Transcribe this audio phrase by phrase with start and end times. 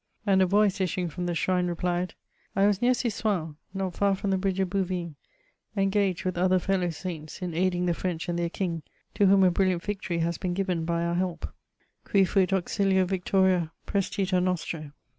[0.25, 2.15] And a voice issuing from the shrine replied,
[2.55, 5.13] '^ 1 was near Cisoing, not far from the bridge of Bouvines,
[5.77, 8.81] engaged, with other fellow saints, in aiding the French and their King,
[9.13, 11.41] to whom a bril liant victory has been given by our help:•
[12.03, 14.91] Cui fuit auzilio victoria prsestita nostro.'